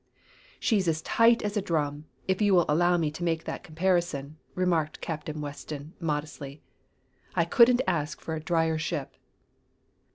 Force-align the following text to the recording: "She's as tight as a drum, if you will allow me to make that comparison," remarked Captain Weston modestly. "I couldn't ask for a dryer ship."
"She's 0.59 0.87
as 0.87 1.03
tight 1.03 1.43
as 1.43 1.55
a 1.55 1.61
drum, 1.61 2.05
if 2.27 2.41
you 2.41 2.55
will 2.55 2.65
allow 2.67 2.97
me 2.97 3.11
to 3.11 3.23
make 3.23 3.43
that 3.43 3.63
comparison," 3.63 4.37
remarked 4.55 4.99
Captain 4.99 5.41
Weston 5.41 5.93
modestly. 5.99 6.63
"I 7.35 7.45
couldn't 7.45 7.83
ask 7.85 8.19
for 8.19 8.33
a 8.33 8.39
dryer 8.39 8.79
ship." 8.79 9.15